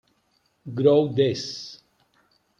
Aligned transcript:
Growth 0.73 1.13
Des. 1.13 1.45